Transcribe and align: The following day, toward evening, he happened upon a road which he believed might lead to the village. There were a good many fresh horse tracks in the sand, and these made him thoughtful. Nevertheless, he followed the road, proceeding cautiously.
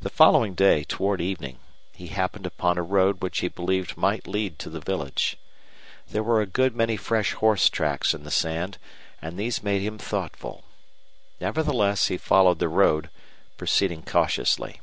The 0.00 0.10
following 0.10 0.54
day, 0.54 0.82
toward 0.82 1.20
evening, 1.20 1.60
he 1.92 2.08
happened 2.08 2.46
upon 2.46 2.78
a 2.78 2.82
road 2.82 3.22
which 3.22 3.38
he 3.38 3.46
believed 3.46 3.96
might 3.96 4.26
lead 4.26 4.58
to 4.58 4.68
the 4.68 4.80
village. 4.80 5.36
There 6.10 6.24
were 6.24 6.40
a 6.40 6.46
good 6.46 6.74
many 6.74 6.96
fresh 6.96 7.32
horse 7.34 7.68
tracks 7.68 8.12
in 8.12 8.24
the 8.24 8.32
sand, 8.32 8.76
and 9.22 9.38
these 9.38 9.62
made 9.62 9.82
him 9.82 9.98
thoughtful. 9.98 10.64
Nevertheless, 11.40 12.08
he 12.08 12.18
followed 12.18 12.58
the 12.58 12.66
road, 12.68 13.08
proceeding 13.56 14.02
cautiously. 14.02 14.80